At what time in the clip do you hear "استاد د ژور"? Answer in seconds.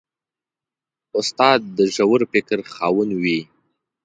1.19-2.21